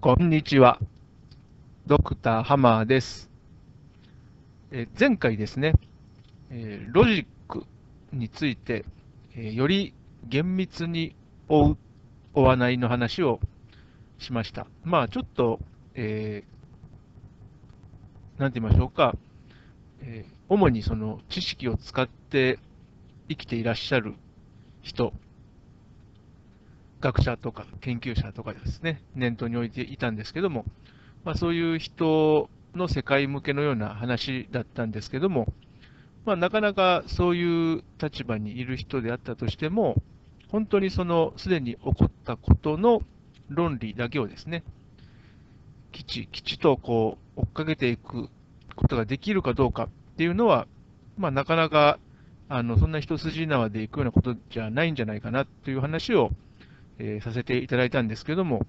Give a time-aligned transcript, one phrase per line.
[0.00, 0.78] こんにちは。
[1.88, 3.28] ドクターハマーです。
[4.70, 5.72] え前回ですね、
[6.50, 7.64] えロジック
[8.12, 8.84] について、
[9.34, 9.92] えより
[10.24, 11.16] 厳密に
[11.48, 11.78] 追う、
[12.32, 13.40] 追わないの話を
[14.20, 14.68] しました。
[14.84, 15.58] まあ、ちょっと、
[15.96, 19.16] えーなんて言いましょうか、
[20.02, 22.60] え主にその知識を使って
[23.28, 24.14] 生きていらっしゃる
[24.80, 25.12] 人、
[27.00, 30.64] 学者とか研究者とかですね、念頭に置いていたんですけども、
[31.24, 35.52] まあ、そういう人の世界向けのような話だったんですけども、
[36.24, 39.96] まあ、なかなかそういう立場にいる人であったとしても、
[40.48, 43.02] 本当にそのすでに起こったことの
[43.48, 44.64] 論理だけをですね、
[45.92, 48.28] きちきちとこう追っかけていく
[48.76, 50.66] ことができるかどうかっていうのは、
[51.16, 51.98] まあ、なかなか
[52.48, 56.30] あのそんな一筋縄でいくようなことじゃないんじゃないかなという話を、
[56.98, 58.66] えーさせていただいたんですけども、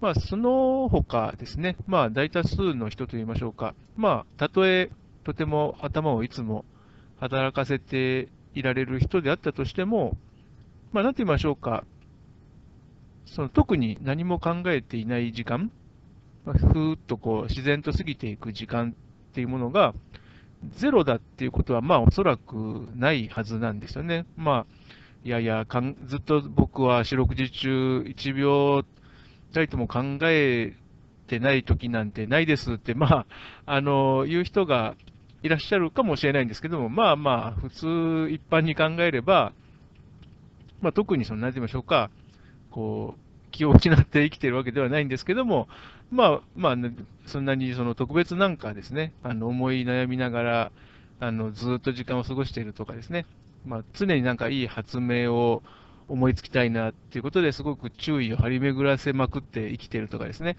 [0.00, 4.90] まあ、その他ですね、まあ、大多数の人といいましょうか、まあ、たとえ
[5.24, 6.64] とても頭をいつも
[7.18, 10.16] 働かせていられる人であったとしても、
[10.92, 11.84] まあ、なんて言いましょうか、
[13.26, 15.70] その特に何も考えていない時間、
[16.44, 18.94] まあふーっとこう自然と過ぎていく時間
[19.30, 19.94] っていうものが、
[20.70, 24.26] ゼロだっていうことは、まあ、おそらくないはずなんですよね。
[24.36, 24.74] まあ、
[25.24, 28.84] いやいや、かんずっと僕は四六時中、1秒
[29.52, 30.74] たりとも考え
[31.26, 33.26] てない時なんてないですって、まあ、
[33.66, 34.94] あの、言う人が
[35.42, 37.86] いらっしゃるかもしれないんですけども、まあまあ、普通、
[38.30, 39.52] 一般に考えれば、
[40.80, 42.10] まあ、特にその、なんて言いましょうか、
[42.70, 45.68] こう、気を失って生きてるわけではないんですけども、
[46.10, 46.94] まあ、まあね、
[47.26, 50.72] そんなにその特別なんかですね、あの思い悩みながら、
[51.20, 53.26] あのずっと時間を過ごしているとかですね、
[53.66, 55.62] まあ、常になんかいい発明を
[56.08, 60.56] 思いつきたいなっていうことですごく注意を張り巡らせまくって生きてるとかですね、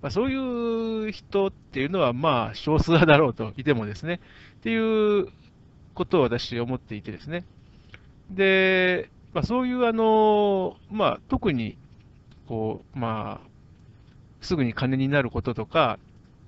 [0.00, 4.20] まあ、そういう人っていうのはまあ少数派だろうといてもですね、
[4.56, 5.28] っていう
[5.94, 7.44] ことを私思っていてですね。
[8.30, 11.76] で、まあ、そういうあの、まあ、特に
[12.46, 13.48] こう、まあ、
[14.40, 15.98] すぐに金になることとか、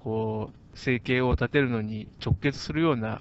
[0.01, 3.21] こう、生計を立てるのに直結するような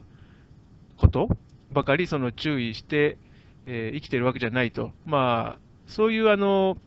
[0.97, 1.29] こと
[1.71, 3.17] ばかりその注意して、
[3.65, 4.91] えー生きてるわけじゃないと。
[5.05, 6.77] まあ、そういうあの、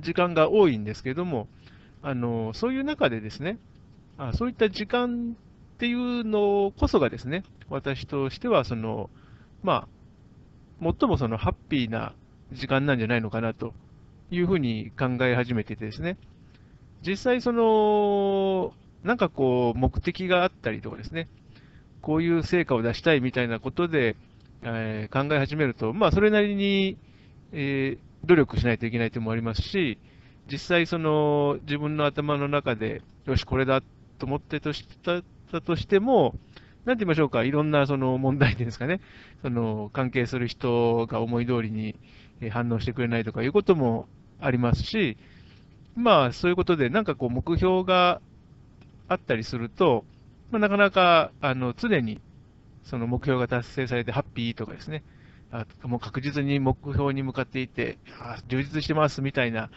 [0.00, 1.48] 時間が多いんですけども、
[2.02, 3.58] あの、そういう中でですね、
[4.18, 5.36] あそういった時間
[5.76, 9.10] っていうのこそがですね、私としては、その、
[9.62, 9.88] ま
[10.80, 12.14] あ、最もそのハッピーな
[12.52, 13.74] 時間なんじゃないのかなと
[14.30, 16.16] いうふうに考え始めててですね、
[17.06, 18.72] 実際その、
[19.04, 21.28] なんかこう、目的があったりとかですね、
[22.06, 24.14] こういう成果を出したいみたいなことで、
[24.62, 26.96] えー考え始めると、まあ、それなりに、
[27.52, 29.98] えー努力しないといけない点もありますし、
[30.50, 33.82] 実際その、自分の頭の中で、よし、これだ
[34.18, 36.34] と思ってとしたたとしても、
[36.84, 39.00] なんて言いましょうか、いろんなその問題点ですかね、
[39.42, 41.96] その関係する人が思い通りに
[42.50, 44.06] 反応してくれないとかいうことも
[44.40, 45.16] ありますし、
[45.96, 48.20] まあ、そういうことで、なんかこう、目標が
[49.08, 50.04] あったりすると、
[50.50, 52.20] まあ、なかなかあの常に
[52.84, 55.02] その目標が達成されてハッピーとかですね、
[55.50, 59.70] あもう確実に目標に向かっていて、あ充実してますみたいな、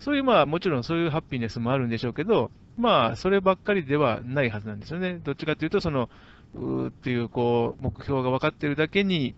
[0.00, 5.20] そういうまあもちろんそういうハッピーネスもあるんでしょうけど、まあそればっかりではないはずなんですよね。
[5.22, 6.10] どっちかというと、その、
[6.54, 9.34] うーっていうこう目標が分かっているだけに、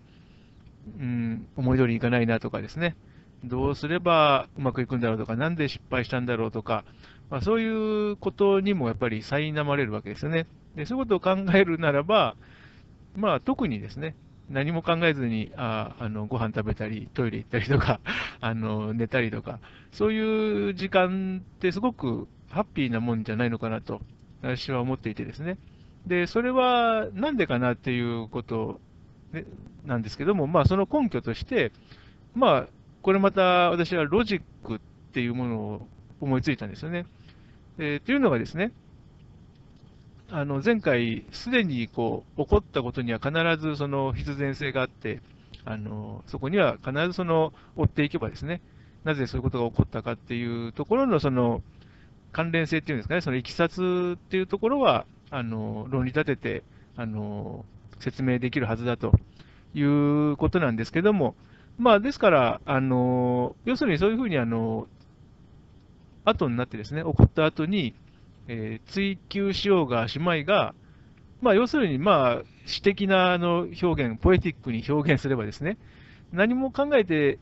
[0.99, 2.95] うん、思い通りいかないなとかですね、
[3.43, 6.83] どうすればうまくいくんだろうとか、なんで失敗したんだろうとか、
[7.29, 10.47] まあ、そういうことにもやっぱり苛まれるわけですよね。
[10.75, 12.35] でそういうことを考えるならば、
[13.15, 14.15] まあ、特にですね、
[14.49, 17.99] 何も考えずに、ああのご飯食べたり、トイレ行ったりとか、
[18.41, 19.59] あの寝たりとか、
[19.91, 24.01] そういう時間ってすごくハッピーなもんじゃないのかなと、
[24.41, 25.57] 私は思っていてですね。
[26.07, 28.79] で、それはなんでかなっていうこと
[29.85, 31.71] なんですけども、まあ、その根拠として、
[32.33, 32.67] まあ、
[33.01, 34.79] これまた私はロジックっ
[35.13, 35.87] ていうものを
[36.21, 37.05] 思いついたんですよね。
[37.81, 38.73] えーというのがですね、
[40.29, 45.21] あの前回、すでにこう起こったことには必ずその必然性があって、
[45.63, 48.59] あのそこには必ずその追っていけばですね、
[49.05, 51.63] なぜそういうことが起こったかっていうところのその
[52.33, 56.63] 関連性っていうんですかね、そのいきさつっていうところは、あの論理立てて
[56.97, 57.63] あの
[58.01, 59.13] 説明できるはずだと
[59.73, 61.33] いうことなんですけども、
[61.77, 64.87] まあ、ですから、あの要するにそういうふうにあの
[66.29, 67.93] 後になってですね、起こった後に、
[68.47, 70.73] えー追求しようがしまいが、
[71.41, 75.77] まあ、要するに、まあ、詩的なあの表現、ポエティックに表現すればですね、
[76.31, 77.39] 何も考えて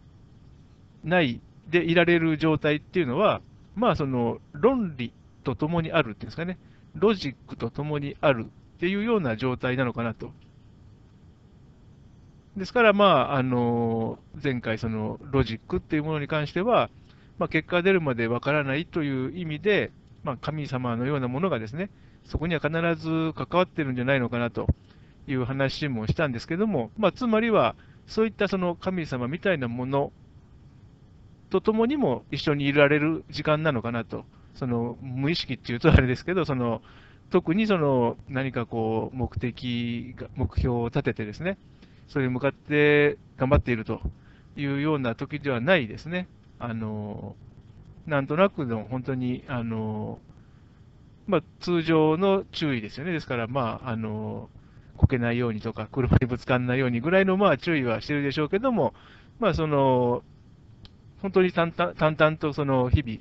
[1.04, 3.42] ないでいられる状態っていうのは、
[3.76, 5.14] まあ、その論理
[5.44, 6.58] とともにあるっていうんですかね、
[6.96, 10.32] ロジックとともにあるっていうような状態なのかなと。
[12.56, 16.90] ですから、まあ、あの前回、そのロジックっていうものに関しては、
[17.40, 19.92] まあ、結果が出るまでわからないという意味で、
[20.24, 21.90] まあ、神様のようなものがですね、
[22.26, 24.68] そこには必ず関わってるんじゃないのかなと
[25.28, 27.76] いう話もしたんですけども、まあ、つまりは、
[28.08, 30.12] そういったその神様みたいなもの
[31.50, 34.26] と共にも一緒にいられる時間なのかなと、
[34.56, 36.82] その無意識っていうとあれですけど、その
[37.30, 41.58] 特にその何かこう目的が、目標を立ててですね、
[42.08, 44.02] それに向かって頑張っていると
[44.56, 46.28] いうような時ではないですね。
[46.60, 47.36] あの
[48.06, 50.20] なんとなくの本当に、あの
[51.28, 53.12] まあ、通常の注意ですよね。
[53.12, 54.50] ですから、まあ、あの
[54.96, 58.94] こけないようにとか、車にぶつからないようにぐらいのまあ注意はしてるでしょうけども、
[59.40, 60.24] まあ、その
[61.22, 63.20] 本当に淡々淡々とその日々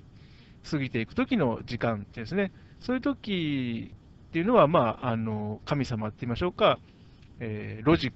[0.70, 3.92] 過ぎていくときの時間ですね、そういう時
[4.28, 6.78] っていうのは、まあ、あの神様って言いましょうか、
[7.40, 8.12] えー、ロジッ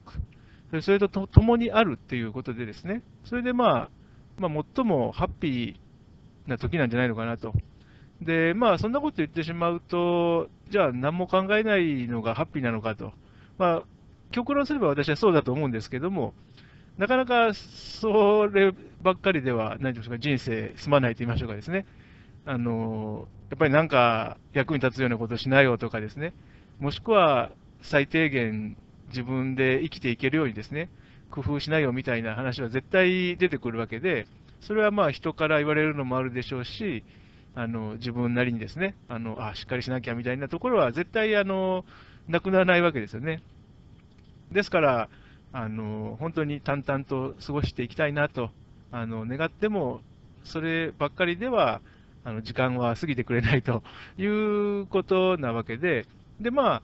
[0.71, 3.91] ク、それとと共にあるっていうことでですね、それでまあ、
[4.41, 7.53] まあ、最もハッピーな時なんじゃないのかなと。
[8.23, 13.13] で、まあ、そんなこと言ってしまうと、じゃあ何も考えないのがハッピーなのかと。
[13.59, 13.83] まあ、
[14.31, 16.33] 極論すれば私はそうだと思うんですけども、
[16.97, 18.73] なかなかそれ
[19.03, 21.85] ばっかりでは、何ですか、人生済まないと言いましょうかですね。
[22.47, 26.33] あの、やっぱりなんか役に立つようなことしないよとかですね、
[26.79, 27.51] もしくは
[27.83, 28.77] 最低限
[29.09, 30.89] 自分で生きていけるようにですね、
[31.31, 34.27] 工夫しないよみたいな話は絶対出てくるわけで、
[34.61, 37.03] それはまあ人から言われるのもあるでしょうし、
[37.55, 41.85] あの自分なりにですね、あのあしっかりしなきゃみたいなところは絶対あの
[42.29, 43.43] なくならないわけですよね。
[44.53, 45.09] ですから、
[45.53, 48.51] あの本当に淡々と過ごしていきたいなと
[48.93, 50.01] あの願っても、
[50.45, 51.81] そればっかりでは
[52.25, 53.83] あの時間は過ぎてくれないと
[54.19, 56.07] いうことなわけで、
[56.41, 56.83] でまあ、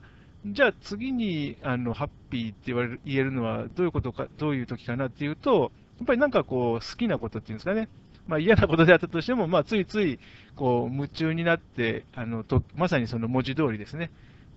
[0.53, 7.89] じゃあ次にあのハッピーって言われる言えるのはどういうことか、どういう時かなっていうと、やっぱりなんかこう、好きなことっていうんですかね、
[8.27, 10.19] まあ、嫌なことであったとしても、 まあ、ついつい
[10.55, 14.11] こう夢中になってあのと、まさにその文字通りですね、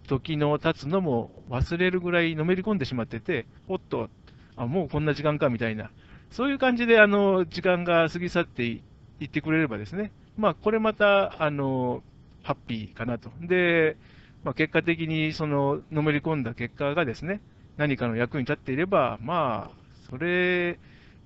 [0.06, 4.10] 時の経つのも忘れるぐらいのめり込んでしまってて、おっと、
[4.56, 5.90] あもうこんな時間かみたいな、
[6.31, 8.82] そういう感じであの時間が過ぎ去ってい
[9.25, 12.02] ってくれればですね、まあ、これまたあの
[12.42, 13.31] ハッピーかなと。
[13.40, 13.96] で、
[14.44, 17.40] まあ、結果的にそののめり込んだ結果がですね、
[17.76, 19.76] 何かの役に立っていれば、まあ、
[20.10, 20.78] それ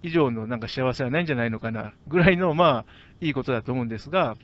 [0.03, 4.37] 以上のなんか幸せはないんじゃないのかなぐらいの、まあ、いいことだと思うんですが、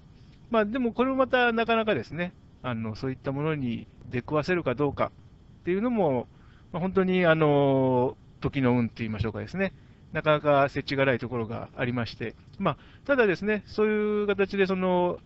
[0.50, 2.32] まあ、でもこれもまたなかなかですね、
[2.62, 5.12] あのそういったものに出くわせるかどうか
[5.60, 6.26] っていうのも、
[6.72, 9.72] まあ、本当にあの時の運って言いましょうかですね、
[10.12, 12.76] なかなか設置がないところがありまして、まあ、
[13.06, 15.18] ただですね、そういう形でその、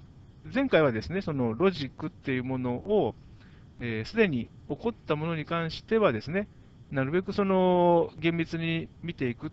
[0.52, 3.14] 前回はですね、そのロジックっていうものを、
[3.80, 6.48] えー、で、に起こったものに関してはですね、
[6.90, 9.50] なるべくその厳密に見ていくっ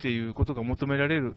[0.00, 1.34] ていうことが求められる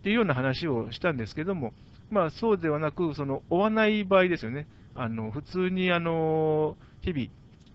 [0.00, 1.72] っていうような話をしたんですけども、
[2.10, 7.26] まあ、そうではなく、その追わない場合ですよね、あの普通にあの日々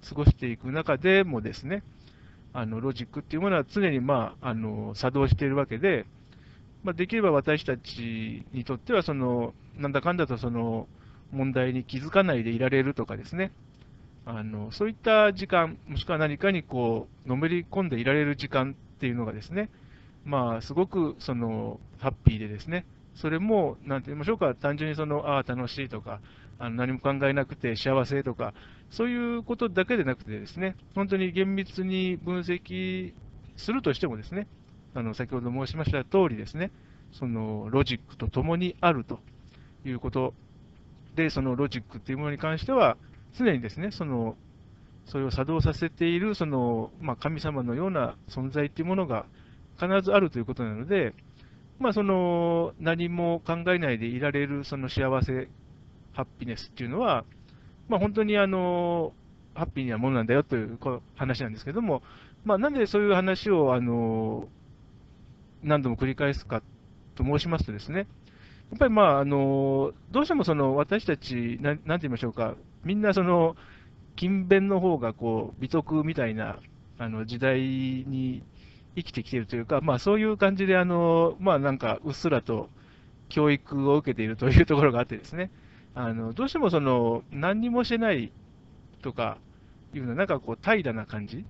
[0.10, 1.84] 過ごしていく中でもですね、
[2.54, 6.06] あのロジックっていうものは常に、まあ、あの作動しているわけで、
[6.84, 10.88] まあ、できれば私たちにとってはその、なんだかんだとその
[11.32, 13.52] 問題に気づかないでいられるとかですね、
[14.26, 19.70] あのそういった時間、もしくは何かにこうのめり込んでいられる時間っていうのがですね、
[20.26, 26.20] まあ、すごくそのハッピーでですね、それも、なんて言いましょうか、単純にその、ああ、楽しいとか、
[26.60, 28.54] あの何も考えなくて幸せとか、
[28.90, 33.14] そういうことだけでなくてですね、本当に厳密に分析
[33.58, 34.48] するとしてもですね、
[34.96, 36.72] あの先ほど申しました通りですね、
[37.12, 39.20] そのロジックとともにあると
[39.86, 40.34] いうこと
[41.16, 42.98] で、そのロジックというものに関しては、
[43.38, 44.36] 常にですね、その
[45.06, 49.26] それを作動させているその、まあ、神様のような存在というものが
[49.80, 51.14] 必ずあるということなので、
[51.80, 55.50] まあ、その何も考えないでいられるその幸せ、
[56.14, 57.26] ハッピネスっていうのは、
[57.90, 59.14] まあ、本当にあの
[59.56, 60.80] ハッピーなものなんだよという
[61.16, 62.02] 話なんですけども、
[62.46, 64.48] まあ、なんでそういう話をあの
[65.64, 66.62] 何度も繰り返すか
[67.16, 68.06] と申しますとですね、や
[68.76, 73.56] っぱりまああのどうしてもその私たちな、なんて言いましょうか、みんなその
[74.16, 76.58] 勤勉の方がこう美徳みたいな
[76.98, 78.44] あの時代に
[78.96, 82.70] 生きてきているというか、まあ、そういう感じで、あのまあ、なんかうっすらと
[83.30, 85.52] 教育を受けているというところがあってですね、
[85.96, 88.32] あのどうしてもその何にもしてない
[89.02, 89.38] とか
[89.94, 91.44] いうのは、なんかこう怠惰な感じっ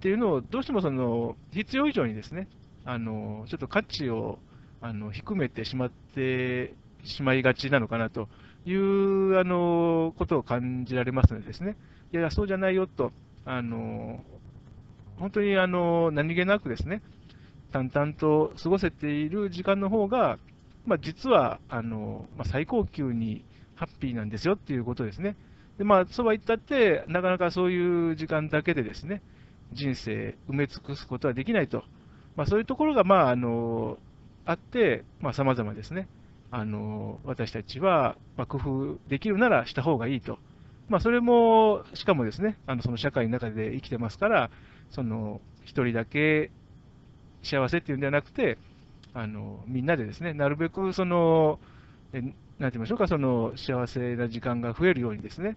[0.00, 2.48] ていうのを、どうしてもその必要以上にですね、
[2.84, 4.38] あのちょっと価値を
[4.82, 8.28] あの低めてしまってしまいがちなのかなと
[8.66, 11.76] いうあのことを感じられますのでですね、
[12.12, 13.12] いや、そうじゃないよと、
[13.44, 14.24] あの
[15.18, 17.02] 本当にあの何気なくですね、
[17.72, 20.38] 淡々と過ごせている時間の方が、
[20.86, 23.44] まあ、実はあの、まあ、最高級に
[23.74, 25.36] ハッピーなんですよっていうことですね。
[25.78, 29.22] でまあ、そうは言ったって、なかなかそういう時間だけでですね、
[29.72, 31.82] 人生埋め尽くすことはできないと、
[32.36, 33.98] まあ、そういうところが、まあ、あの
[34.44, 36.06] あって、さまざ、まですね、
[36.56, 40.38] あの私たちは、まあ、工夫できるならした方がいいと、
[40.88, 44.50] まあ、それも、しかもですね、あのその社会の中で生きてますから、
[44.92, 46.52] その一人だけ
[47.42, 48.56] 幸せっていうんではなくて、
[49.14, 51.58] あのみんなでですね、なるべくその、
[52.12, 55.56] えなんて言いましょうか、その幸せな時間が増えるようにですね、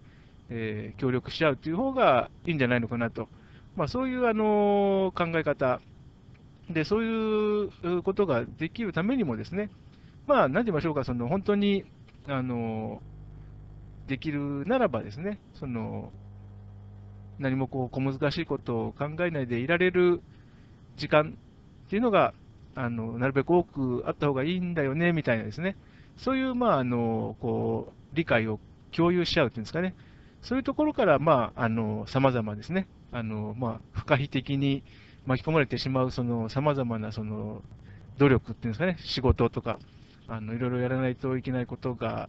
[0.50, 3.28] えー、協力し合うという方がいいんじゃないのかなと、
[3.76, 5.80] まあ、そういうあの考え方。
[6.68, 9.70] で、そういうことができるためにもですね、
[10.28, 11.84] まあ、なんて言いましょうか、その本当に
[12.26, 13.00] あの
[14.06, 16.12] できるならばですね、その
[17.38, 20.20] 何もこう小難しいことを考えないでいられる
[20.96, 21.38] 時間
[21.86, 22.34] っていうのが、
[22.74, 25.76] あのなるべく多くあった方がいいんだよねみたいなですね、
[26.18, 28.60] そういう、まあ、あのこう理解を
[28.94, 29.94] 共有しちゃうっていうんですかね、
[30.42, 34.82] そういうところから、まあ、あの様々ですね、あのまあ、不可避的に
[35.24, 37.62] 巻き込まれてしまう、その様々なその
[38.18, 39.78] 努力っていうんですかね、仕事とか、
[40.28, 42.28] あのいろいろやらないといけないことが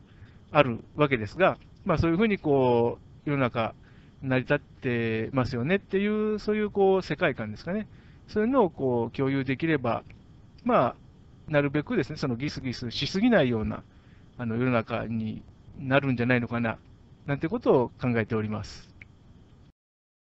[0.51, 3.75] あるわけですが、まあ、そういうふうにこう世の中、
[4.21, 7.87] 成り立ってますよねっていう、そういうこう世界観ですかね、
[8.27, 10.03] そういうのをこう共有できれば、
[10.63, 10.95] まあ、
[11.51, 13.83] なるべくですね、そのギスギスしすぎないような
[14.37, 15.43] あの世の中に
[15.77, 16.77] なるんじゃないのかな、
[17.25, 18.88] なんてことを考えております。